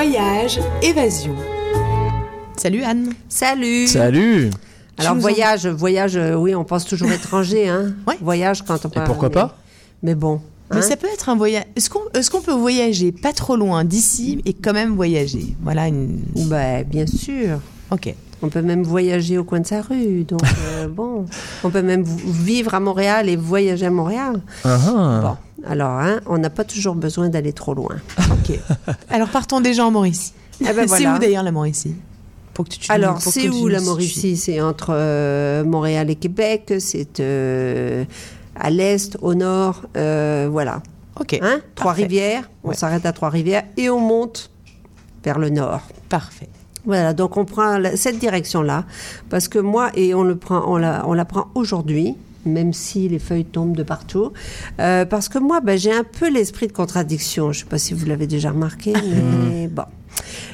Voyage, 0.00 0.60
évasion. 0.80 1.34
Salut 2.56 2.84
Anne. 2.84 3.14
Salut. 3.28 3.88
Salut 3.88 4.50
Alors 4.96 5.16
voyage, 5.16 5.66
voyage, 5.66 6.16
euh, 6.16 6.36
oui, 6.36 6.54
on 6.54 6.62
pense 6.62 6.84
toujours 6.84 7.10
étranger, 7.10 7.68
hein. 7.68 7.94
Ouais. 8.06 8.14
Voyage 8.22 8.62
quand 8.62 8.78
on 8.84 8.90
Et 8.90 8.92
parle. 8.92 9.06
pourquoi 9.08 9.28
mais- 9.28 9.34
pas 9.34 9.56
Mais 10.04 10.14
bon. 10.14 10.40
Mais 10.70 10.76
hein. 10.76 10.82
ça 10.82 10.94
peut 10.96 11.08
être 11.12 11.28
un 11.30 11.34
voyage. 11.34 11.64
Est-ce 11.74 11.90
qu'on 11.90 11.98
est 12.14 12.30
qu'on 12.30 12.40
peut 12.40 12.52
voyager 12.52 13.10
pas 13.10 13.32
trop 13.32 13.56
loin 13.56 13.84
d'ici 13.84 14.40
et 14.44 14.52
quand 14.52 14.72
même 14.72 14.94
voyager? 14.94 15.56
Voilà 15.64 15.88
une. 15.88 16.20
Bah, 16.46 16.84
bien 16.84 17.08
sûr. 17.08 17.58
Ok. 17.90 18.14
On 18.40 18.50
peut 18.50 18.62
même 18.62 18.84
voyager 18.84 19.36
au 19.36 19.42
coin 19.42 19.58
de 19.58 19.66
sa 19.66 19.82
rue. 19.82 20.22
Donc, 20.22 20.42
euh, 20.68 20.86
bon. 20.86 21.26
On 21.64 21.70
peut 21.70 21.82
même 21.82 22.04
vivre 22.04 22.72
à 22.72 22.78
Montréal 22.78 23.28
et 23.28 23.34
voyager 23.34 23.86
à 23.86 23.90
Montréal. 23.90 24.42
Ah, 24.64 24.78
ah. 24.86 25.20
Bon. 25.24 25.47
Alors, 25.66 25.90
hein, 25.90 26.20
on 26.26 26.38
n'a 26.38 26.50
pas 26.50 26.64
toujours 26.64 26.94
besoin 26.94 27.28
d'aller 27.28 27.52
trop 27.52 27.74
loin. 27.74 27.96
Ok. 28.30 28.58
Alors 29.10 29.28
partons 29.28 29.60
déjà 29.60 29.84
en 29.84 29.90
Mauricie. 29.90 30.32
Eh 30.60 30.72
ben, 30.72 30.86
C'est 30.88 31.06
où 31.06 31.18
d'ailleurs 31.18 31.42
la 31.42 31.52
Mauricie? 31.52 31.94
Pour 32.54 32.64
que 32.64 32.70
tu, 32.70 32.78
tu- 32.80 32.92
Alors, 32.92 33.20
c'est 33.20 33.48
où 33.48 33.68
la. 33.68 33.80
Mauricie? 33.80 34.36
C'est 34.36 34.60
entre 34.60 34.88
euh, 34.92 35.64
Montréal 35.64 36.10
et 36.10 36.16
Québec. 36.16 36.74
C'est 36.80 37.20
euh, 37.20 38.04
à 38.56 38.70
l'est, 38.70 39.16
au 39.22 39.34
nord. 39.34 39.82
euh, 39.96 40.48
voilà. 40.50 40.82
Ok. 41.20 41.38
Hein? 41.42 41.60
Trois-Rivières. 41.74 42.48
On 42.64 42.68
Ouais. 42.70 42.74
s'arrête 42.74 43.04
à 43.06 43.12
Trois-Rivières 43.12 43.64
et 43.76 43.90
on 43.90 44.00
monte 44.00 44.50
vers 45.24 45.38
le 45.38 45.50
nord. 45.50 45.82
Parfait. 46.08 46.48
Voilà, 46.84 47.12
donc 47.12 47.36
on 47.36 47.44
prend 47.44 47.78
cette 47.96 48.18
direction-là, 48.18 48.84
parce 49.28 49.46
que 49.48 49.58
moi, 49.58 49.90
et 49.94 50.14
on 50.14 50.22
le 50.22 50.36
prend, 50.36 50.62
on 50.66 50.76
la, 50.78 51.06
on 51.06 51.12
la 51.12 51.24
prend 51.26 51.48
aujourd'hui, 51.54 52.16
même 52.48 52.72
si 52.72 53.08
les 53.08 53.18
feuilles 53.18 53.44
tombent 53.44 53.76
de 53.76 53.82
partout, 53.82 54.32
euh, 54.80 55.04
parce 55.04 55.28
que 55.28 55.38
moi, 55.38 55.60
ben, 55.60 55.78
j'ai 55.78 55.92
un 55.92 56.04
peu 56.04 56.30
l'esprit 56.30 56.66
de 56.66 56.72
contradiction. 56.72 57.52
Je 57.52 57.60
ne 57.60 57.64
sais 57.64 57.68
pas 57.68 57.78
si 57.78 57.94
vous 57.94 58.06
l'avez 58.06 58.26
déjà 58.26 58.50
remarqué, 58.50 58.92
mais 59.52 59.68
bon. 59.68 59.84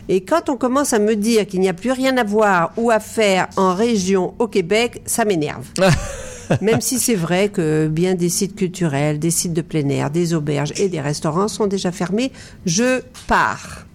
Et 0.08 0.22
quand 0.22 0.48
on 0.48 0.56
commence 0.56 0.92
à 0.92 0.98
me 0.98 1.16
dire 1.16 1.46
qu'il 1.46 1.60
n'y 1.60 1.68
a 1.68 1.74
plus 1.74 1.92
rien 1.92 2.16
à 2.16 2.24
voir 2.24 2.72
ou 2.76 2.90
à 2.90 3.00
faire 3.00 3.48
en 3.56 3.74
région 3.74 4.34
au 4.38 4.48
Québec, 4.48 5.02
ça 5.06 5.24
m'énerve. 5.24 5.66
Même 6.60 6.82
si 6.82 6.98
c'est 6.98 7.14
vrai 7.14 7.48
que 7.48 7.88
bien 7.88 8.14
des 8.14 8.28
sites 8.28 8.54
culturels, 8.54 9.18
des 9.18 9.30
sites 9.30 9.54
de 9.54 9.62
plein 9.62 9.88
air, 9.88 10.10
des 10.10 10.34
auberges 10.34 10.74
et 10.76 10.88
des 10.88 11.00
restaurants 11.00 11.48
sont 11.48 11.66
déjà 11.66 11.90
fermés, 11.90 12.32
je 12.66 13.00
pars. 13.26 13.86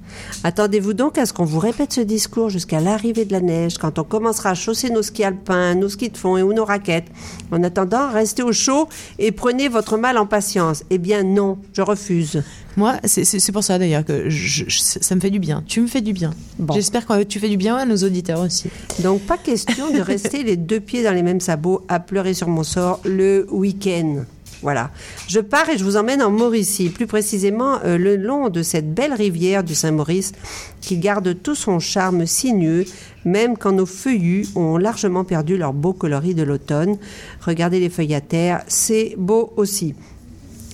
Attendez-vous 0.43 0.93
donc 0.93 1.17
à 1.17 1.25
ce 1.25 1.33
qu'on 1.33 1.45
vous 1.45 1.59
répète 1.59 1.93
ce 1.93 2.01
discours 2.01 2.49
jusqu'à 2.49 2.79
l'arrivée 2.79 3.25
de 3.25 3.31
la 3.33 3.41
neige, 3.41 3.77
quand 3.77 3.99
on 3.99 4.03
commencera 4.03 4.51
à 4.51 4.53
chausser 4.55 4.89
nos 4.89 5.01
skis 5.01 5.23
alpins, 5.23 5.75
nos 5.75 5.89
skis 5.89 6.09
de 6.09 6.17
fond 6.17 6.37
et 6.37 6.43
ou 6.43 6.53
nos 6.53 6.65
raquettes. 6.65 7.07
En 7.51 7.63
attendant, 7.63 8.09
restez 8.11 8.43
au 8.43 8.51
chaud 8.53 8.87
et 9.17 9.31
prenez 9.31 9.67
votre 9.67 9.97
mal 9.97 10.17
en 10.17 10.25
patience. 10.25 10.83
Eh 10.89 10.97
bien 10.97 11.23
non, 11.23 11.57
je 11.73 11.81
refuse. 11.81 12.41
Moi, 12.77 12.95
c'est- 13.03 13.51
pour 13.51 13.63
ça 13.63 13.77
d'ailleurs 13.79 14.05
que 14.05 14.29
je- 14.29 14.63
je- 14.67 14.79
ça 14.79 15.15
me 15.15 15.19
fait 15.19 15.31
du 15.31 15.39
bien. 15.39 15.63
Tu 15.67 15.81
me 15.81 15.87
fais 15.87 16.01
du 16.01 16.13
bien. 16.13 16.31
Bon. 16.59 16.73
J'espère 16.75 17.05
que 17.05 17.23
tu 17.23 17.39
fais 17.39 17.49
du 17.49 17.57
bien 17.57 17.75
à 17.75 17.85
nos 17.85 17.97
auditeurs 17.97 18.39
aussi. 18.41 18.69
Donc 18.99 19.21
pas 19.21 19.37
question 19.37 19.91
de 19.91 19.99
rester 19.99 20.43
les 20.43 20.55
deux 20.55 20.79
pieds 20.79 21.03
dans 21.03 21.11
les 21.13 21.23
mêmes 21.23 21.41
sabots 21.41 21.81
à 21.89 21.99
pleurer 21.99 22.33
sur 22.33 22.47
mon 22.47 22.63
sort 22.63 23.01
le 23.03 23.45
week-end. 23.51 24.23
Voilà. 24.61 24.91
Je 25.27 25.39
pars 25.39 25.69
et 25.69 25.77
je 25.77 25.83
vous 25.83 25.95
emmène 25.95 26.21
en 26.21 26.31
Mauricie, 26.31 26.89
plus 26.89 27.07
précisément 27.07 27.79
euh, 27.85 27.97
le 27.97 28.17
long 28.17 28.49
de 28.49 28.61
cette 28.61 28.93
belle 28.93 29.13
rivière 29.13 29.63
du 29.63 29.73
Saint-Maurice 29.73 30.33
qui 30.81 30.97
garde 30.97 31.41
tout 31.41 31.55
son 31.55 31.79
charme 31.79 32.25
sinueux, 32.25 32.85
même 33.23 33.57
quand 33.57 33.71
nos 33.71 33.85
feuillus 33.85 34.47
ont 34.55 34.77
largement 34.77 35.23
perdu 35.23 35.57
leur 35.57 35.73
beau 35.73 35.93
coloris 35.93 36.35
de 36.35 36.43
l'automne. 36.43 36.97
Regardez 37.41 37.79
les 37.79 37.89
feuilles 37.89 38.15
à 38.15 38.21
terre, 38.21 38.63
c'est 38.67 39.15
beau 39.17 39.53
aussi. 39.55 39.95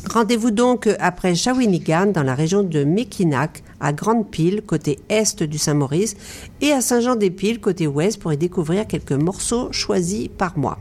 Rendez-vous 0.10 0.52
donc 0.52 0.88
après 1.00 1.34
Shawinigan, 1.34 2.08
dans 2.08 2.24
la 2.24 2.36
région 2.36 2.64
de 2.64 2.84
Mekinac, 2.84 3.64
à 3.80 3.92
Grande-Pile, 3.92 4.62
côté 4.62 5.00
est 5.10 5.44
du 5.44 5.58
Saint-Maurice, 5.58 6.16
et 6.62 6.72
à 6.72 6.82
Saint-Jean-des-Piles, 6.82 7.60
côté 7.60 7.88
ouest, 7.88 8.20
pour 8.20 8.32
y 8.32 8.38
découvrir 8.38 8.88
quelques 8.88 9.12
morceaux 9.12 9.72
choisis 9.72 10.28
par 10.28 10.58
moi. 10.58 10.78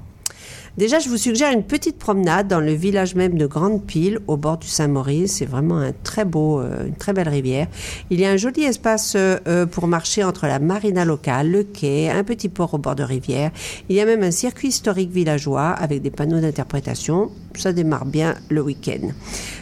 Déjà, 0.77 0.99
je 0.99 1.09
vous 1.09 1.19
suggère 1.19 1.53
une 1.53 1.62
petite 1.62 1.99
promenade 1.99 2.49
dans 2.49 2.59
le 2.59 2.73
village 2.73 3.15
même 3.15 3.39
de 3.39 3.47
Grande-Pile, 3.47 4.19
au 4.27 4.37
bord 4.37 4.59
du 4.59 4.67
Saint-Maurice. 4.67 5.37
C'est 5.37 5.45
vraiment 5.45 5.79
un 5.79 5.93
très 5.93 6.25
beau, 6.25 6.61
euh, 6.61 6.89
une 6.89 6.97
très 6.97 7.12
belle 7.12 7.29
rivière. 7.29 7.69
Il 8.11 8.19
y 8.19 8.25
a 8.25 8.31
un 8.31 8.37
joli 8.37 8.65
espace 8.65 9.15
euh, 9.15 9.39
euh, 9.47 9.67
pour 9.67 9.87
marcher 9.87 10.25
entre 10.25 10.49
la 10.49 10.59
marina 10.59 11.05
locale, 11.05 11.53
le 11.53 11.63
quai, 11.63 12.11
un 12.11 12.25
petit 12.25 12.49
port 12.49 12.75
au 12.75 12.79
bord 12.79 12.97
de 12.97 13.05
rivière. 13.05 13.53
Il 13.89 13.95
y 13.95 14.01
a 14.01 14.05
même 14.05 14.25
un 14.25 14.33
circuit 14.33 14.69
historique 14.69 15.13
villageois 15.13 15.69
avec 15.69 16.03
des 16.03 16.11
panneaux 16.11 16.41
d'interprétation. 16.41 17.31
Ça 17.56 17.72
démarre 17.72 18.04
bien 18.04 18.34
le 18.50 18.60
week-end. 18.62 19.09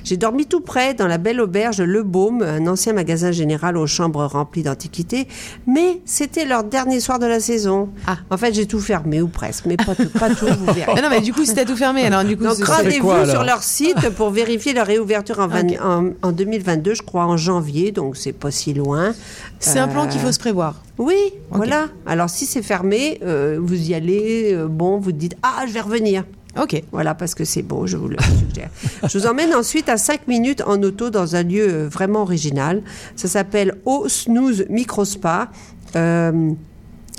J'ai 0.05 0.17
dormi 0.17 0.47
tout 0.47 0.61
près 0.61 0.95
dans 0.95 1.07
la 1.07 1.19
belle 1.19 1.41
auberge 1.41 1.81
Le 1.81 2.03
Baume, 2.03 2.43
un 2.43 2.67
ancien 2.67 2.93
magasin 2.93 3.31
général 3.33 3.77
aux 3.77 3.87
chambres 3.87 4.25
remplies 4.25 4.63
d'antiquités, 4.63 5.29
mais 5.67 6.01
c'était 6.05 6.45
leur 6.45 6.65
dernier 6.65 7.01
soir 7.01 7.19
de 7.19 7.27
la 7.27 7.39
saison. 7.39 7.91
Ah. 8.07 8.17
En 8.31 8.37
fait, 8.37 8.55
j'ai 8.55 8.67
tout 8.67 8.81
fermé 8.81 9.21
ou 9.21 9.29
presque, 9.29 9.67
mais 9.67 9.77
pas 9.77 9.95
tout, 9.95 10.09
pas 10.09 10.31
tout 10.31 10.47
vous 10.59 10.73
verrez. 10.73 10.93
Ah 10.97 11.03
non, 11.03 11.09
mais 11.11 11.21
du 11.21 11.33
coup, 11.33 11.45
c'était 11.45 11.65
tout 11.65 11.77
fermé. 11.77 12.03
Alors, 12.05 12.25
du 12.25 12.37
coup, 12.37 12.45
Donc 12.45 12.59
rendez-vous 12.65 13.27
sur 13.31 13.45
leur 13.45 13.63
site 13.63 14.09
pour 14.17 14.31
vérifier 14.31 14.73
leur 14.73 14.87
réouverture 14.87 15.39
en, 15.39 15.47
vingt- 15.49 15.63
Ok. 15.73 15.79
en, 15.83 16.29
en 16.29 16.33
2022, 16.33 16.95
je 16.95 17.03
crois 17.03 17.25
en 17.27 17.37
janvier, 17.37 17.93
donc 17.93 18.17
c'est 18.17 18.33
pas 18.33 18.51
si 18.51 18.75
loin. 18.75 19.15
c'est 19.61 19.79
un 19.79 19.89
plan 19.89 20.09
qu'il 20.09 20.21
faut 20.21 20.33
se 20.33 20.39
prévoir. 20.39 20.83
Oui, 20.99 21.17
voilà. 21.51 21.89
Alors 22.07 22.29
si 22.31 22.47
c'est 22.47 22.63
fermé, 22.63 23.19
euh, 23.23 23.59
vous 23.61 23.75
y 23.91 23.95
allez, 23.95 24.53
euh, 24.53 24.67
bon, 24.69 24.99
vous 24.99 25.13
dites 25.13 25.37
ah 25.43 25.65
je 25.67 25.73
vais 25.73 25.81
revenir. 25.81 26.25
Ok. 26.61 26.83
Voilà, 26.93 27.15
parce 27.15 27.35
que 27.35 27.45
c'est 27.45 27.63
beau, 27.63 27.87
je 27.87 27.97
vous 27.97 28.09
le 28.09 28.17
suggère. 28.39 28.71
je 29.09 29.19
vous 29.19 29.27
emmène 29.27 29.55
ensuite 29.55 29.89
à 29.89 29.97
5 29.97 30.29
minutes 30.29 30.63
en 30.67 30.83
auto 30.83 31.11
dans 31.11 31.35
un 31.37 31.43
lieu 31.43 31.67
euh, 31.69 31.89
vraiment 31.89 32.23
original. 32.23 32.83
Ça 33.17 33.29
s'appelle 33.29 33.77
Au 33.85 34.09
Snooze 34.09 34.67
Micro 34.69 35.05
Spa. 35.05 35.51
Euh, 35.97 36.53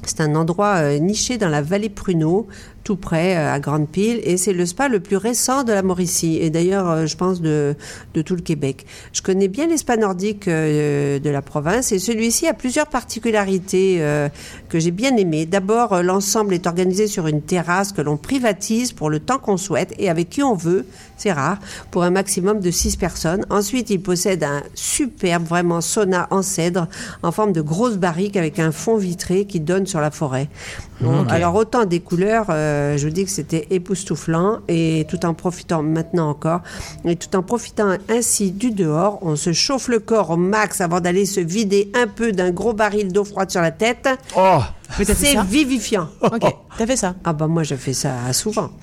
c'est 0.06 0.22
un 0.22 0.36
endroit 0.36 0.76
euh, 0.76 1.00
niché 1.00 1.38
dans 1.38 1.50
la 1.50 1.62
vallée 1.62 1.90
Pruneau, 1.90 2.48
tout 2.84 2.96
près 2.96 3.38
euh, 3.38 3.54
à 3.54 3.60
Grande 3.60 3.88
Pile, 3.88 4.20
et 4.24 4.38
c'est 4.38 4.54
le 4.54 4.66
spa 4.66 4.88
le 4.88 5.00
plus 5.00 5.18
récent 5.18 5.64
de 5.64 5.72
la 5.72 5.82
Mauricie, 5.82 6.38
et 6.42 6.50
d'ailleurs, 6.50 6.90
euh, 6.90 7.06
je 7.06 7.16
pense, 7.16 7.42
de, 7.42 7.76
tout 8.26 8.36
le 8.36 8.42
Québec. 8.42 8.86
Je 9.14 9.22
connais 9.22 9.48
bien 9.48 9.68
les 9.68 9.78
spas 9.78 9.98
nordiques 9.98 10.48
euh, 10.48 11.20
de 11.20 11.30
la 11.30 11.42
province, 11.42 11.92
et 11.92 12.00
celui-ci 12.00 12.48
a 12.48 12.54
plusieurs 12.54 12.88
particularités 12.88 14.02
que 14.70 14.80
j'ai 14.80 14.92
bien 14.92 15.16
aimées. 15.18 15.46
D'abord, 15.46 16.02
l'ensemble 16.04 16.54
est 16.54 16.68
organisé 16.68 17.08
sur 17.08 17.28
une 17.28 17.42
terrasse 17.42 17.92
que 17.92 18.02
l'on 18.02 18.18
privatise 18.18 18.92
pour 18.92 19.10
le 19.10 19.20
temps 19.20 19.40
qu'on 19.40 19.58
souhaite 19.58 19.94
et 19.98 20.10
avec 20.10 20.30
qui 20.30 20.44
on 20.44 20.56
veut, 20.56 20.86
c'est 21.18 21.32
rare, 21.32 21.58
pour 21.92 22.04
un 22.04 22.10
maximum 22.10 22.60
de 22.60 22.72
6 22.72 22.98
personnes. 22.98 23.46
Ensuite, 23.50 23.90
il 23.90 24.02
possède 24.02 24.44
un 24.44 24.64
superbe, 24.74 25.46
vraiment 25.46 25.82
sauna 25.82 26.28
en 26.32 26.42
cèdre, 26.42 26.88
en 27.22 27.32
forme 27.32 27.54
de 27.54 27.62
grosse 27.62 27.98
barrique 27.98 28.38
avec 28.38 28.60
un 28.60 28.72
fond 28.72 28.98
vitré 28.98 29.46
qui 29.46 29.60
donne 29.60 29.86
sur 29.86 30.02
la 30.02 30.12
forêt. 30.12 30.50
Alors, 31.30 31.56
autant 31.56 31.86
des 31.86 32.00
couleurs, 32.00 32.48
euh, 32.50 32.98
je 32.98 33.08
vous 33.08 33.14
dis 33.14 33.26
que 33.26 33.32
c'était 33.32 33.68
époustouflant 33.72 34.60
et 34.68 35.06
tout 35.10 35.26
en 35.26 35.34
profitant 35.34 35.84
maintenant 35.84 36.30
encore, 36.30 36.62
et 37.06 37.16
tout 37.16 37.36
en 37.36 37.44
profitant 37.44 37.98
ainsi 38.10 38.52
du 38.52 38.72
dehors, 38.72 39.20
on 39.22 39.36
se 39.36 39.54
chauffe 39.54 39.88
le 39.88 40.00
corps 40.00 40.32
au 40.32 40.38
max 40.38 40.82
avant 40.82 41.00
d'aller 41.00 41.26
se 41.26 41.40
vider 41.40 41.92
un 41.94 42.08
peu 42.08 42.32
d'un 42.32 42.52
gros 42.52 42.74
baril 42.74 43.12
d'eau 43.12 43.24
froide 43.24 43.52
sur 43.52 43.62
la 43.62 43.72
tête. 43.72 44.08
Oh 44.38 44.60
C'est 45.02 45.42
vivifiant. 45.44 46.10
Ok. 46.22 46.42
T'as 46.78 46.86
fait 46.88 46.96
ça 46.96 47.16
Ah 47.24 47.34
bah 47.34 47.48
moi 47.48 47.64
je 47.64 47.76
fais 47.76 47.94
ça 47.94 48.14
souvent. 48.34 48.70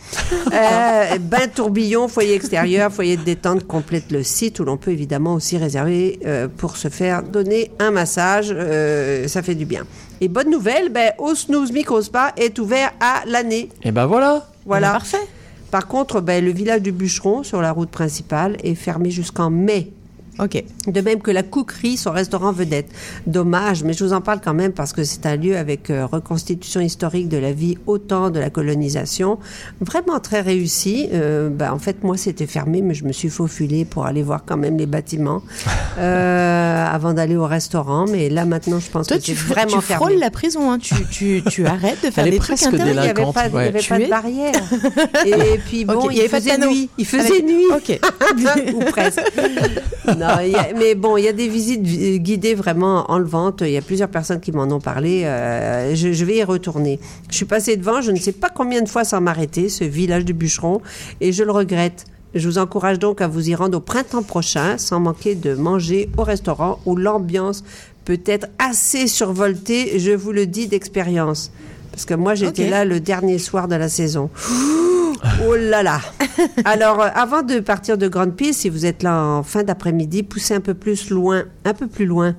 Euh, 0.53 1.19
bain 1.19 1.47
tourbillon, 1.54 2.09
foyer 2.09 2.34
extérieur, 2.34 2.93
foyer 2.93 3.16
de 3.16 3.22
détente 3.22 3.66
complète 3.66 4.10
le 4.10 4.22
site 4.22 4.59
où 4.60 4.65
l'on 4.65 4.76
peut 4.76 4.91
évidemment 4.91 5.34
aussi 5.34 5.56
réserver 5.56 6.19
euh, 6.26 6.49
pour 6.49 6.76
se 6.76 6.88
faire 6.88 7.22
donner 7.22 7.70
un 7.78 7.91
massage. 7.91 8.53
euh, 8.53 9.28
ça 9.28 9.43
fait 9.43 9.54
du 9.54 9.65
bien. 9.65 9.84
Et 10.20 10.28
bonne 10.28 10.50
nouvelle, 10.50 10.88
ben, 10.91 11.12
au 11.19 11.34
Snooze 11.34 11.72
Micro 11.72 12.03
Spa 12.03 12.32
est 12.37 12.59
ouvert 12.59 12.93
à 13.00 13.22
l'année. 13.26 13.69
Et 13.82 13.93
ben 13.93 14.06
voilà 14.06 14.47
Voilà. 14.66 14.88
Bah, 14.88 14.93
Parfait. 14.94 15.28
Par 15.70 15.87
contre, 15.87 16.20
ben, 16.20 16.44
le 16.44 16.50
village 16.53 16.82
du 16.82 16.91
Bûcheron 16.93 17.43
sur 17.44 17.60
la 17.62 17.70
route 17.72 17.91
principale 17.91 18.56
est 18.65 18.75
fermé 18.75 19.10
jusqu'en 19.10 19.50
mai. 19.50 19.93
Ok. 20.42 20.62
De 20.87 21.00
même 21.00 21.20
que 21.20 21.31
la 21.31 21.42
Couquerie, 21.42 21.96
son 21.96 22.10
restaurant 22.12 22.52
vedette. 22.52 22.88
Dommage, 23.26 23.82
mais 23.84 23.92
je 23.92 24.04
vous 24.04 24.12
en 24.12 24.20
parle 24.20 24.40
quand 24.42 24.54
même 24.54 24.72
parce 24.72 24.92
que 24.92 25.04
c'est 25.04 25.26
un 25.26 25.37
lieu 25.37 25.56
avec 25.56 25.90
euh, 25.90 26.06
reconstitution 26.06 26.81
historique 26.81 27.28
de 27.28 27.37
la 27.37 27.52
vie 27.52 27.76
au 27.87 27.98
temps 27.98 28.31
de 28.31 28.38
la 28.40 28.50
colonisation. 28.50 29.38
Vraiment 29.81 30.19
très 30.20 30.40
réussi. 30.40 31.08
Euh, 31.12 31.48
ben, 31.50 31.72
en 31.72 31.78
fait, 31.78 32.02
moi, 32.02 32.16
c'était 32.16 32.46
fermé, 32.46 32.81
mais 32.82 32.94
je 32.94 33.04
me 33.04 33.12
suis 33.12 33.28
faufilée 33.28 33.84
pour 33.84 34.06
aller 34.06 34.22
voir 34.22 34.44
quand 34.46 34.56
même 34.56 34.76
les 34.78 34.87
bâtiments 34.87 35.42
euh, 35.98 36.86
avant 36.86 37.12
d'aller 37.12 37.36
au 37.36 37.46
restaurant. 37.46 38.06
Mais 38.10 38.28
là, 38.28 38.44
maintenant, 38.44 38.81
je 38.81 38.90
pense 38.90 39.06
Toi, 39.08 39.19
que 39.19 39.22
tu, 39.22 39.32
c'est 39.34 39.36
vraiment 39.46 39.78
tu 39.78 39.82
fermé. 39.82 40.04
frôles 40.06 40.19
la 40.19 40.31
prison. 40.31 40.70
Hein. 40.72 40.78
Tu, 40.78 40.94
tu, 41.10 41.43
tu 41.50 41.66
arrêtes 41.66 42.04
de 42.04 42.10
faire 42.10 42.25
Elle 42.25 42.32
des 42.32 42.38
trucs. 42.38 42.60
Il 42.62 42.84
n'y 42.84 42.98
avait 42.98 43.12
pas, 43.32 43.46
il 43.48 43.54
y 43.54 43.58
avait 43.58 44.04
de 44.04 44.10
barrière. 44.10 44.52
Et 45.26 45.58
puis 45.66 45.84
bon, 45.84 46.08
il, 46.10 46.12
il 46.12 46.16
y 46.19 46.20
avait 46.20 46.28
pas 46.28 46.40
de 46.40 46.44
faisait 46.44 46.58
nuit. 46.66 46.88
Il 46.98 47.06
faisait 47.06 47.32
Avec- 47.32 47.44
nuit. 47.44 47.66
Ok. 47.75 48.00
Ou 48.75 48.78
presque. 48.90 49.20
Non, 50.19 50.26
y 50.50 50.55
a- 50.55 50.69
mais 50.77 50.94
bon, 50.94 51.17
il 51.17 51.25
y 51.25 51.29
a 51.29 51.32
des 51.32 51.49
visites 51.49 51.82
vi- 51.82 52.19
guidées 52.21 52.55
vraiment 52.55 53.11
enlevantes. 53.11 53.62
Il 53.65 53.71
y 53.71 53.77
a 53.77 53.82
plusieurs 53.82 54.09
personnes 54.09 54.41
qui 54.41 54.53
m'en 54.53 54.65
ont 54.65 54.81
parlé. 54.81 55.23
Euh, 55.25 55.94
je, 55.94 56.12
je 56.12 56.25
vais 56.25 56.37
y 56.38 56.44
retourner. 56.44 56.99
Je 57.31 57.37
suis 57.37 57.44
passée 57.44 57.77
devant, 57.77 58.00
je 58.00 58.11
ne 58.11 58.17
sais 58.19 58.32
pas 58.32 58.49
combien 58.49 58.82
de 58.82 58.88
fois 58.88 59.05
sans 59.05 59.21
m'arrêter, 59.21 59.69
ce 59.69 59.85
village 59.85 60.25
du 60.25 60.32
bûcheron, 60.32 60.81
et 61.21 61.32
je 61.32 61.43
le 61.44 61.53
regrette. 61.53 62.05
Je 62.35 62.47
vous 62.49 62.59
encourage 62.59 62.99
donc 63.00 63.21
à 63.21 63.27
vous 63.29 63.50
y 63.50 63.55
rendre 63.56 63.79
au 63.79 63.81
printemps 63.81 64.23
prochain 64.23 64.79
sans 64.79 65.00
manquer 65.00 65.35
de 65.35 65.55
manger 65.55 66.09
au 66.17 66.23
restaurant 66.23 66.79
où 66.87 66.94
l'ambiance 66.94 67.65
peut 68.05 68.21
être 68.25 68.47
assez 68.59 69.09
survoltée, 69.09 69.99
je 69.99 70.12
vous 70.12 70.31
le 70.32 70.47
dis 70.47 70.69
d'expérience. 70.69 71.50
Parce 71.91 72.05
que 72.05 72.15
moi, 72.15 72.35
j'étais 72.37 72.62
là 72.71 72.85
le 72.85 73.00
dernier 73.00 73.38
soir 73.38 73.67
de 73.67 73.75
la 73.75 73.88
saison. 73.88 74.31
Oh 75.46 75.55
là 75.56 75.82
là 75.82 76.00
Alors, 76.64 77.00
euh, 77.00 77.08
avant 77.14 77.43
de 77.43 77.61
partir 77.61 77.99
de 77.99 78.08
Grande 78.08 78.34
Piste, 78.34 78.61
si 78.61 78.69
vous 78.69 78.87
êtes 78.87 79.02
là 79.02 79.22
en 79.22 79.43
fin 79.43 79.62
d'après-midi, 79.62 80.22
poussez 80.22 80.55
un 80.55 80.61
peu 80.61 80.75
plus 80.75 81.11
loin, 81.11 81.44
un 81.64 81.75
peu 81.75 81.87
plus 81.87 82.06
loin 82.06 82.34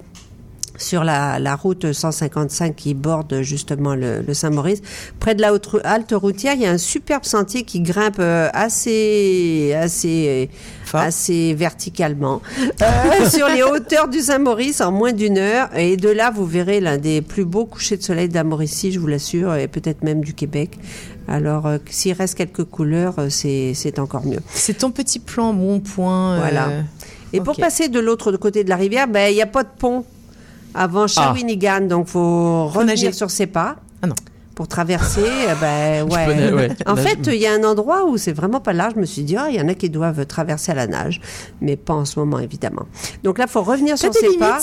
sur 0.82 1.04
la, 1.04 1.40
la 1.40 1.56
route 1.56 1.92
155 1.94 2.76
qui 2.76 2.94
borde 2.94 3.42
justement 3.42 3.96
le, 3.96 4.22
le 4.22 4.34
Saint-Maurice. 4.34 4.82
Près 5.20 5.36
de 5.36 5.42
la 5.42 5.54
haute, 5.54 5.70
halte 5.84 6.14
routière, 6.14 6.54
il 6.56 6.62
y 6.62 6.66
a 6.66 6.72
un 6.72 6.78
superbe 6.78 7.24
sentier 7.24 7.64
qui 7.64 7.82
grimpe 7.82 8.18
euh, 8.20 8.50
assez, 8.54 9.74
assez, 9.76 10.50
Fort. 10.86 11.02
assez 11.02 11.54
verticalement 11.54 12.42
euh, 12.82 13.30
sur 13.30 13.48
les 13.48 13.64
hauteurs 13.64 14.08
du 14.08 14.20
Saint-Maurice 14.20 14.82
en 14.82 14.92
moins 14.92 15.14
d'une 15.14 15.38
heure. 15.38 15.70
Et 15.78 15.98
de 15.98 16.10
là, 16.10 16.32
vous 16.32 16.46
verrez 16.46 16.82
l'un 16.82 16.98
des 16.98 17.22
plus 17.22 17.46
beaux 17.46 17.66
couchers 17.66 17.98
de 17.98 18.04
soleil 18.04 18.30
Mauricie, 18.44 18.92
je 18.92 19.00
vous 19.00 19.08
l'assure, 19.08 19.56
et 19.56 19.68
peut-être 19.68 20.04
même 20.04 20.24
du 20.24 20.34
Québec. 20.34 20.80
Alors, 21.28 21.66
euh, 21.68 21.78
s'il 21.90 22.14
reste 22.14 22.36
quelques 22.36 22.64
couleurs, 22.66 23.16
euh, 23.20 23.30
c'est 23.30 24.00
encore 24.00 24.26
mieux. 24.26 24.40
C'est 24.54 24.80
ton 24.80 24.92
petit 24.92 25.20
plan 25.20 25.54
bon 25.54 25.80
point. 25.80 26.34
euh, 26.34 26.38
Voilà. 26.40 26.70
Et 27.34 27.40
pour 27.40 27.56
passer 27.62 27.88
de 27.90 28.00
l'autre 28.00 28.32
côté 28.34 28.64
de 28.64 28.70
la 28.70 28.76
rivière, 28.76 29.08
ben, 29.08 29.30
il 29.32 29.36
n'y 29.36 29.42
a 29.42 29.46
pas 29.48 29.64
de 29.64 29.70
pont 29.78 30.04
avant 30.74 31.08
Shawinigan, 31.08 31.82
donc 31.88 32.08
faut 32.08 32.68
revenir 32.68 33.14
sur 33.14 33.32
ses 33.32 33.48
pas. 33.48 33.78
Ah 34.02 34.08
non. 34.08 34.16
Pour 34.62 34.68
traverser, 34.68 35.24
eh 35.26 35.60
ben, 35.60 36.04
ouais. 36.12 36.26
connais, 36.28 36.54
ouais. 36.54 36.70
En 36.86 36.96
fait, 36.96 37.18
il 37.26 37.34
y 37.42 37.48
a 37.48 37.54
un 37.56 37.64
endroit 37.64 38.06
où 38.06 38.18
c'est 38.20 38.32
vraiment 38.32 38.60
pas 38.60 38.74
large. 38.74 38.94
Je 38.96 39.00
me 39.00 39.08
suis 39.08 39.24
dit, 39.24 39.36
ah, 39.36 39.48
il 39.50 39.56
y 39.56 39.60
en 39.60 39.68
a 39.68 39.74
qui 39.74 39.90
doivent 39.90 40.24
traverser 40.28 40.72
à 40.72 40.76
la 40.76 40.86
nage, 40.86 41.20
mais 41.62 41.76
pas 41.76 41.96
en 41.96 42.06
ce 42.06 42.20
moment, 42.20 42.38
évidemment. 42.38 42.84
Donc 43.24 43.40
là, 43.40 43.48
faut 43.48 43.64
revenir 43.64 43.98
sur 43.98 44.12
tes 44.12 44.20
ses 44.20 44.28
limites, 44.28 44.40
pas. 44.40 44.60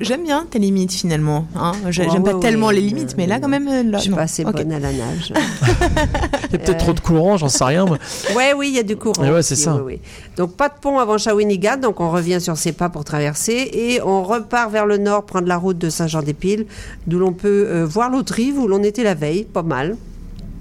j'aime 0.00 0.22
bien 0.22 0.46
tes 0.48 0.60
limites 0.60 0.92
finalement. 0.92 1.48
Hein. 1.56 1.72
Ouais, 1.84 1.90
J'aime 1.90 2.22
pas 2.22 2.34
ouais, 2.34 2.40
tellement 2.40 2.70
les 2.70 2.82
limites, 2.82 3.16
mais 3.16 3.26
là 3.26 3.40
quand 3.40 3.48
même. 3.48 3.66
euh, 3.66 3.82
Là, 3.82 3.98
Je 3.98 4.02
suis 4.04 4.12
pas 4.12 4.22
assez 4.22 4.44
Ok. 4.44 4.52
bonne 4.58 4.70
à 4.70 4.78
la 4.78 4.92
nage. 4.92 5.32
Il 5.32 6.52
y 6.52 6.54
a 6.54 6.58
peut-être 6.58 6.78
trop 6.78 6.92
de 6.92 7.00
courant, 7.00 7.36
j'en 7.36 7.48
sais 7.48 7.64
rien. 7.64 7.86
moi. 7.86 7.98
Ouais, 8.36 8.52
oui, 8.56 8.68
il 8.68 8.76
y 8.76 8.78
a 8.78 8.84
du 8.84 8.96
courant. 8.96 9.28
Ouais, 9.28 9.42
c'est 9.42 9.56
ça. 9.56 9.74
oui, 9.74 9.82
oui. 9.84 10.00
Donc 10.36 10.56
pas 10.56 10.68
de 10.68 10.74
pont 10.80 11.00
avant 11.00 11.18
Shawinigan, 11.18 11.78
donc 11.78 11.98
on 12.00 12.12
revient 12.12 12.40
sur 12.40 12.56
ses 12.56 12.70
pas 12.70 12.90
pour 12.90 13.02
traverser 13.04 13.70
et 13.72 14.00
on 14.02 14.22
repart 14.22 14.70
vers 14.70 14.86
le 14.86 14.98
nord, 14.98 15.26
prendre 15.26 15.48
la 15.48 15.56
route 15.56 15.78
de 15.78 15.90
Saint-Jean-des-Piles, 15.90 16.66
d'où 17.08 17.18
l'on 17.18 17.32
peut 17.32 17.66
euh, 17.68 17.84
voir 17.84 18.08
l'autre 18.10 18.34
rive 18.34 18.58
où 18.60 18.68
l'on 18.68 18.83
était 18.84 19.02
la 19.02 19.14
veille, 19.14 19.44
pas 19.44 19.62
mal. 19.62 19.96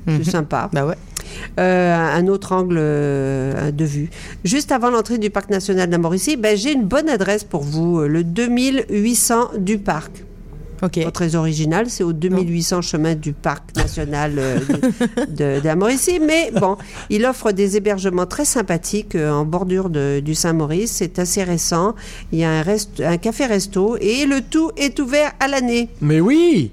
C'est 0.08 0.18
Mhm. 0.18 0.24
sympa. 0.24 0.70
Bah 0.74 0.86
ouais. 0.86 0.96
Euh, 1.60 1.96
un 1.96 2.28
autre 2.28 2.52
angle 2.52 2.76
euh, 2.78 3.72
de 3.72 3.86
vue. 3.86 4.10
Juste 4.44 4.72
avant 4.72 4.90
l'entrée 4.92 5.18
du 5.18 5.30
parc 5.30 5.50
national 5.50 5.88
de 5.88 5.92
la 5.94 5.98
Mauricie, 5.98 6.36
ben, 6.36 6.58
j'ai 6.58 6.74
une 6.74 6.84
bonne 6.84 7.10
adresse 7.10 7.44
pour 7.44 7.64
vous, 7.64 8.00
euh, 8.02 8.08
le 8.08 8.24
2800 8.24 9.52
du 9.58 9.78
parc. 9.78 10.12
Ok. 10.82 11.02
Pas 11.02 11.12
très 11.12 11.36
original, 11.36 11.90
c'est 11.90 12.04
au 12.04 12.12
2800 12.12 12.82
chemin 12.82 13.16
du 13.16 13.32
parc 13.32 13.74
national 13.78 14.34
euh, 14.38 14.60
de, 14.60 15.26
de- 15.28 15.60
de 15.62 15.66
la 15.66 15.76
Mauricie. 15.78 16.20
Mais 16.20 16.52
bon, 16.60 16.76
il 17.10 17.26
offre 17.26 17.54
des 17.54 17.78
hébergements 17.78 18.26
très 18.26 18.44
sympathiques 18.44 19.16
en 19.16 19.46
bordure 19.46 19.90
de- 19.90 20.20
du 20.20 20.36
Saint-Maurice. 20.36 20.92
C'est 20.92 21.20
assez 21.20 21.44
récent. 21.44 21.96
Il 22.34 22.40
y 22.40 22.44
a 22.44 22.52
un, 22.52 22.62
rest- 22.64 23.02
un 23.02 23.16
café-resto 23.18 23.96
et 24.02 24.26
le 24.26 24.42
tout 24.42 24.72
est 24.76 25.00
ouvert 25.00 25.32
à 25.40 25.48
l'année. 25.48 25.88
Mais 26.02 26.20
oui 26.20 26.72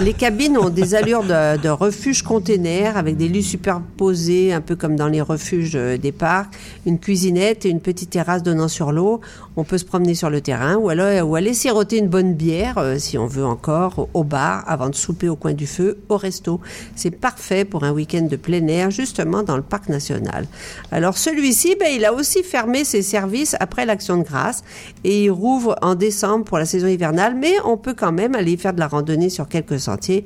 Les 0.00 0.12
cabines 0.12 0.56
ont 0.56 0.70
des 0.70 0.94
allures 0.94 1.24
de, 1.24 1.56
de 1.56 1.68
refuge 1.68 2.22
container 2.22 2.96
avec 2.96 3.16
des 3.16 3.28
lits 3.28 3.42
superposés, 3.42 4.52
un 4.52 4.60
peu 4.60 4.76
comme 4.76 4.96
dans 4.96 5.08
les 5.08 5.20
refuges 5.20 5.72
euh, 5.74 5.96
des 5.96 6.12
parcs, 6.12 6.54
une 6.86 6.98
cuisinette 6.98 7.66
et 7.66 7.68
une 7.68 7.80
petite 7.80 8.10
terrasse 8.10 8.42
donnant 8.42 8.68
sur 8.68 8.92
l'eau. 8.92 9.20
On 9.56 9.64
peut 9.64 9.78
se 9.78 9.84
promener 9.84 10.14
sur 10.14 10.30
le 10.30 10.40
terrain 10.40 10.76
ou, 10.76 10.88
alors, 10.88 11.28
ou 11.28 11.34
aller 11.34 11.52
siroter 11.54 11.98
une 11.98 12.08
bonne 12.08 12.34
bière, 12.34 12.78
euh, 12.78 12.98
si 12.98 13.18
on 13.18 13.26
veut 13.26 13.44
encore, 13.44 14.08
au 14.14 14.24
bar 14.24 14.64
avant 14.66 14.88
de 14.88 14.94
souper 14.94 15.28
au 15.28 15.36
coin 15.36 15.52
du 15.52 15.66
feu, 15.66 15.98
au 16.08 16.16
resto. 16.16 16.60
C'est 16.94 17.10
parfait 17.10 17.64
pour 17.64 17.84
un 17.84 17.92
week-end 17.92 18.22
de 18.22 18.36
plein 18.36 18.66
air, 18.68 18.90
justement 18.90 19.42
dans 19.42 19.56
le 19.56 19.62
parc 19.62 19.88
national. 19.88 20.46
Alors 20.92 21.18
celui-ci, 21.18 21.76
ben, 21.78 21.88
il 21.92 22.04
a 22.04 22.12
aussi 22.12 22.42
fermé 22.42 22.84
ses 22.84 23.02
services 23.02 23.56
après 23.58 23.84
l'action 23.84 24.16
de 24.16 24.22
grâce 24.22 24.62
et 25.04 25.24
il 25.24 25.30
rouvre 25.30 25.76
en 25.82 25.94
décembre 25.94 26.44
pour 26.44 26.58
la 26.58 26.66
saison 26.66 26.86
hivernale, 26.86 27.34
mais 27.36 27.54
on 27.64 27.76
peut 27.76 27.94
quand 27.94 28.12
même 28.12 28.34
aller 28.34 28.56
faire 28.56 28.72
de 28.72 28.80
la 28.80 28.88
randonnée 28.88 29.28
sur 29.28 29.48
quelques 29.48 29.67
sentiers. 29.76 30.24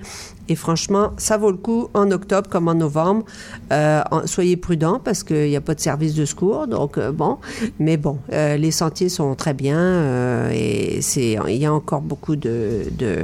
Et 0.49 0.57
franchement, 0.57 1.13
ça 1.17 1.39
vaut 1.39 1.51
le 1.51 1.57
coup 1.57 1.89
en 1.95 2.11
octobre 2.11 2.51
comme 2.51 2.69
en 2.69 2.75
novembre. 2.75 3.25
Euh, 3.73 4.03
soyez 4.27 4.57
prudents 4.57 5.01
parce 5.03 5.23
qu'il 5.23 5.49
n'y 5.49 5.57
a 5.57 5.61
pas 5.61 5.75
de 5.75 5.81
service 5.81 6.15
de 6.15 6.25
secours, 6.25 6.67
donc 6.67 6.99
euh, 6.99 7.13
bon. 7.13 7.39
Mais 7.79 7.97
bon, 7.97 8.19
euh, 8.33 8.57
les 8.57 8.71
sentiers 8.71 9.09
sont 9.09 9.35
très 9.35 9.55
bien 9.55 10.51
et 10.51 11.01
il 11.17 11.57
y 11.57 11.65
a 11.65 11.73
encore 11.73 12.03
beaucoup 12.03 12.37
de, 12.37 12.83
de, 12.99 13.21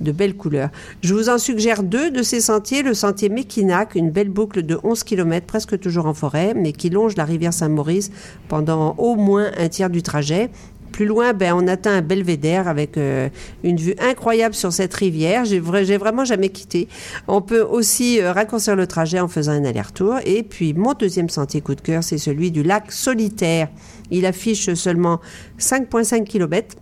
de 0.00 0.12
belles 0.12 0.36
couleurs. 0.36 0.70
Je 1.02 1.12
vous 1.12 1.28
en 1.28 1.38
suggère 1.38 1.82
deux 1.82 2.10
de 2.10 2.22
ces 2.22 2.40
sentiers. 2.40 2.82
Le 2.82 2.94
sentier 2.94 3.28
Mekinac, 3.28 3.94
une 3.94 4.10
belle 4.10 4.30
boucle 4.30 4.62
de 4.62 4.78
11 4.82 5.04
km, 5.04 5.46
presque 5.46 5.78
toujours 5.78 6.06
en 6.06 6.14
forêt, 6.14 6.54
mais 6.54 6.72
qui 6.72 6.88
longe 6.88 7.16
la 7.16 7.24
rivière 7.24 7.52
Saint-Maurice 7.52 8.10
pendant 8.48 8.94
au 8.96 9.16
moins 9.16 9.50
un 9.58 9.68
tiers 9.68 9.90
du 9.90 10.02
trajet. 10.02 10.50
Plus 10.92 11.06
loin, 11.06 11.32
ben, 11.32 11.54
on 11.54 11.66
atteint 11.68 11.92
un 11.96 12.02
belvédère 12.02 12.68
avec 12.68 12.96
euh, 12.96 13.28
une 13.62 13.76
vue 13.76 13.94
incroyable 14.00 14.54
sur 14.54 14.72
cette 14.72 14.92
rivière. 14.94 15.44
J'ai 15.44 15.60
vra- 15.60 15.84
j'ai 15.84 15.96
vraiment 15.96 16.24
jamais 16.24 16.48
quitté. 16.50 16.88
On 17.28 17.40
peut 17.40 17.62
aussi 17.62 18.20
euh, 18.20 18.32
raccourcir 18.32 18.76
le 18.76 18.86
trajet 18.86 19.20
en 19.20 19.28
faisant 19.28 19.52
un 19.52 19.64
aller-retour. 19.64 20.16
Et 20.24 20.42
puis, 20.42 20.74
mon 20.74 20.92
deuxième 20.94 21.28
sentier 21.28 21.60
coup 21.60 21.74
de 21.74 21.80
cœur, 21.80 22.02
c'est 22.04 22.18
celui 22.18 22.50
du 22.50 22.62
lac 22.62 22.90
Solitaire. 22.92 23.68
Il 24.10 24.26
affiche 24.26 24.74
seulement 24.74 25.20
5,5 25.58 26.24
km. 26.24 26.76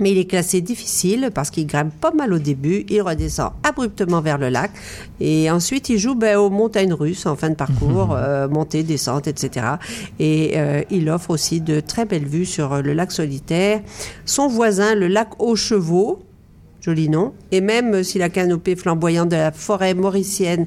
Mais 0.00 0.12
il 0.12 0.18
est 0.18 0.26
classé 0.26 0.60
difficile 0.60 1.30
parce 1.34 1.50
qu'il 1.50 1.66
grimpe 1.66 1.92
pas 2.00 2.12
mal 2.12 2.32
au 2.32 2.38
début, 2.38 2.84
il 2.88 3.00
redescend 3.02 3.52
abruptement 3.62 4.20
vers 4.20 4.38
le 4.38 4.48
lac 4.48 4.70
et 5.20 5.50
ensuite 5.50 5.88
il 5.88 5.98
joue 5.98 6.14
ben, 6.14 6.38
aux 6.38 6.50
montagnes 6.50 6.92
russes 6.92 7.26
en 7.26 7.36
fin 7.36 7.50
de 7.50 7.54
parcours, 7.54 8.12
euh, 8.16 8.48
montée, 8.48 8.82
descente, 8.82 9.26
etc. 9.26 9.66
Et 10.18 10.52
euh, 10.56 10.82
il 10.90 11.08
offre 11.08 11.30
aussi 11.30 11.60
de 11.60 11.80
très 11.80 12.04
belles 12.04 12.26
vues 12.26 12.46
sur 12.46 12.82
le 12.82 12.92
lac 12.92 13.12
solitaire. 13.12 13.80
Son 14.24 14.48
voisin, 14.48 14.94
le 14.94 15.08
lac 15.08 15.28
aux 15.38 15.56
chevaux, 15.56 16.25
joli 16.86 17.08
nom, 17.08 17.32
et 17.50 17.60
même 17.60 18.04
si 18.04 18.18
la 18.18 18.28
canopée 18.28 18.76
flamboyante 18.76 19.28
de 19.28 19.36
la 19.36 19.50
forêt 19.50 19.92
mauricienne 19.94 20.66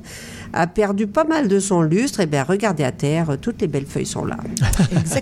a 0.52 0.68
perdu 0.68 1.08
pas 1.08 1.24
mal 1.24 1.48
de 1.48 1.60
son 1.60 1.82
lustre, 1.82 2.20
et 2.20 2.26
bien 2.26 2.44
regardez 2.44 2.84
à 2.84 2.92
terre, 2.92 3.38
toutes 3.42 3.62
les 3.62 3.68
belles 3.68 3.86
feuilles 3.86 4.06
sont 4.06 4.26
là. 4.26 4.38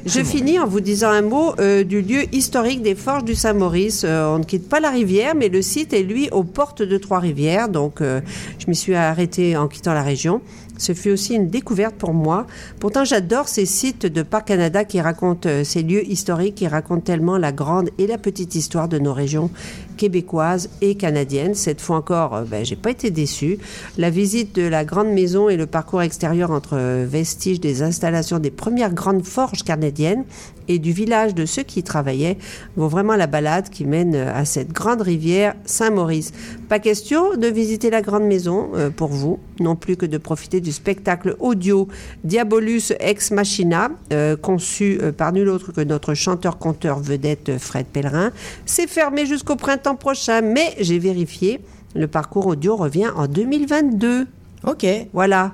Je 0.05 0.23
finis 0.23 0.59
en 0.59 0.65
vous 0.65 0.79
disant 0.79 1.09
un 1.09 1.21
mot 1.21 1.53
euh, 1.59 1.83
du 1.83 2.01
lieu 2.01 2.23
historique 2.33 2.81
des 2.81 2.95
Forges 2.95 3.25
du 3.25 3.35
Saint-Maurice. 3.35 4.03
Euh, 4.05 4.35
on 4.35 4.39
ne 4.39 4.43
quitte 4.43 4.67
pas 4.67 4.79
la 4.79 4.89
rivière, 4.89 5.35
mais 5.35 5.49
le 5.49 5.61
site 5.61 5.93
est 5.93 6.03
lui 6.03 6.29
aux 6.31 6.43
portes 6.43 6.81
de 6.81 6.97
Trois-Rivières. 6.97 7.69
Donc, 7.69 8.01
euh, 8.01 8.21
je 8.57 8.65
m'y 8.67 8.75
suis 8.75 8.95
arrêtée 8.95 9.55
en 9.55 9.67
quittant 9.67 9.93
la 9.93 10.03
région. 10.03 10.41
Ce 10.77 10.93
fut 10.93 11.11
aussi 11.11 11.35
une 11.35 11.49
découverte 11.49 11.95
pour 11.95 12.13
moi. 12.13 12.47
Pourtant, 12.79 13.03
j'adore 13.03 13.47
ces 13.47 13.65
sites 13.65 14.05
de 14.05 14.21
Parc 14.21 14.47
Canada 14.47 14.85
qui 14.85 15.01
racontent 15.01 15.49
euh, 15.49 15.63
ces 15.63 15.83
lieux 15.83 16.07
historiques, 16.07 16.55
qui 16.55 16.67
racontent 16.67 17.01
tellement 17.01 17.37
la 17.37 17.51
grande 17.51 17.89
et 17.97 18.07
la 18.07 18.17
petite 18.17 18.55
histoire 18.55 18.87
de 18.87 18.99
nos 18.99 19.13
régions 19.13 19.49
québécoises 19.97 20.69
et 20.81 20.95
canadiennes. 20.95 21.55
Cette 21.55 21.81
fois 21.81 21.97
encore, 21.97 22.35
euh, 22.35 22.43
ben, 22.43 22.63
j'ai 22.63 22.77
pas 22.77 22.91
été 22.91 23.11
déçue. 23.11 23.57
La 23.97 24.09
visite 24.09 24.55
de 24.55 24.61
la 24.61 24.85
grande 24.85 25.09
maison 25.09 25.49
et 25.49 25.57
le 25.57 25.65
parcours 25.65 26.01
extérieur 26.01 26.51
entre 26.51 26.77
euh, 26.77 27.05
vestiges 27.09 27.59
des 27.59 27.81
installations 27.81 28.39
des 28.39 28.51
premières 28.51 28.93
grandes 28.93 29.25
forges 29.25 29.63
canadiennes 29.63 30.23
et 30.69 30.79
du 30.79 30.91
village 30.91 31.33
de 31.33 31.45
ceux 31.45 31.63
qui 31.63 31.79
y 31.79 31.83
travaillaient 31.83 32.37
vaut 32.75 32.87
vraiment 32.87 33.15
la 33.15 33.27
balade 33.27 33.69
qui 33.69 33.85
mène 33.85 34.15
euh, 34.15 34.33
à 34.33 34.45
cette 34.45 34.71
grande 34.71 35.01
rivière 35.01 35.55
Saint-Maurice. 35.65 36.31
Pas 36.69 36.79
question 36.79 37.35
de 37.35 37.47
visiter 37.47 37.89
la 37.89 38.01
grande 38.01 38.23
maison 38.23 38.69
pour 38.95 39.07
vous, 39.07 39.39
non 39.59 39.75
plus 39.75 39.95
que 39.95 40.05
de 40.05 40.17
profiter 40.17 40.61
du 40.61 40.66
spectacle 40.71 41.35
audio 41.39 41.87
Diabolus 42.23 42.93
Ex 42.99 43.31
Machina, 43.31 43.89
euh, 44.11 44.35
conçu 44.35 44.99
euh, 45.01 45.11
par 45.11 45.33
nul 45.33 45.49
autre 45.49 45.71
que 45.71 45.81
notre 45.81 46.13
chanteur-conteur 46.13 46.99
vedette 46.99 47.49
euh, 47.49 47.59
Fred 47.59 47.85
Pellerin. 47.87 48.31
C'est 48.65 48.87
fermé 48.87 49.25
jusqu'au 49.25 49.55
printemps 49.55 49.95
prochain, 49.95 50.41
mais 50.41 50.75
j'ai 50.79 50.99
vérifié, 50.99 51.61
le 51.95 52.07
parcours 52.07 52.47
audio 52.47 52.75
revient 52.75 53.09
en 53.15 53.27
2022. 53.27 54.27
Ok. 54.65 54.85
Voilà. 55.13 55.53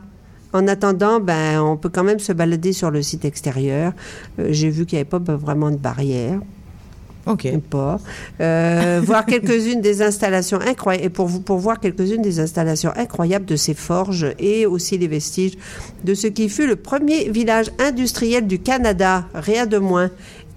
En 0.53 0.67
attendant, 0.67 1.19
ben, 1.19 1.59
on 1.61 1.77
peut 1.77 1.89
quand 1.89 2.03
même 2.03 2.19
se 2.19 2.31
balader 2.31 2.73
sur 2.73 2.91
le 2.91 3.01
site 3.01 3.25
extérieur. 3.25 3.93
Euh, 4.39 4.49
J'ai 4.51 4.69
vu 4.69 4.85
qu'il 4.85 4.97
n'y 4.97 5.01
avait 5.01 5.09
pas 5.09 5.19
ben, 5.19 5.35
vraiment 5.35 5.71
de 5.71 5.77
barrière. 5.77 6.39
Ok. 7.25 7.47
Pas. 7.69 7.99
Euh, 8.41 9.01
voir 9.05 9.25
quelques-unes 9.25 9.81
des 9.81 10.01
installations 10.01 10.59
incroyables, 10.59 11.05
et 11.05 11.09
pour, 11.09 11.27
vous, 11.27 11.39
pour 11.39 11.57
voir 11.57 11.79
quelques-unes 11.79 12.21
des 12.21 12.39
installations 12.39 12.91
incroyables 12.95 13.45
de 13.45 13.55
ces 13.55 13.73
forges 13.73 14.27
et 14.39 14.65
aussi 14.65 14.97
les 14.97 15.07
vestiges 15.07 15.57
de 16.03 16.13
ce 16.13 16.27
qui 16.27 16.49
fut 16.49 16.67
le 16.67 16.75
premier 16.75 17.29
village 17.29 17.71
industriel 17.79 18.47
du 18.47 18.59
Canada, 18.59 19.25
rien 19.33 19.65
de 19.65 19.77
moins, 19.77 20.09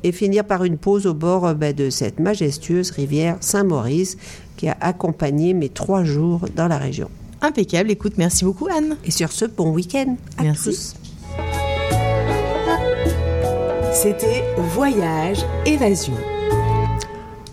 et 0.02 0.12
finir 0.12 0.44
par 0.44 0.64
une 0.64 0.78
pause 0.78 1.06
au 1.06 1.14
bord 1.14 1.46
euh, 1.46 1.54
ben, 1.54 1.74
de 1.74 1.90
cette 1.90 2.20
majestueuse 2.20 2.90
rivière 2.90 3.36
Saint-Maurice 3.40 4.16
qui 4.56 4.68
a 4.68 4.76
accompagné 4.80 5.54
mes 5.54 5.68
trois 5.68 6.04
jours 6.04 6.46
dans 6.54 6.68
la 6.68 6.78
région. 6.78 7.10
Impeccable. 7.42 7.90
Écoute, 7.90 8.14
merci 8.16 8.44
beaucoup 8.44 8.68
Anne. 8.68 8.96
Et 9.04 9.10
sur 9.10 9.32
ce, 9.32 9.44
bon 9.44 9.70
week-end 9.70 10.16
à 10.38 10.42
Merci. 10.44 10.70
tous. 10.70 10.94
C'était 13.92 14.44
Voyage 14.56 15.44
Évasion. 15.64 16.14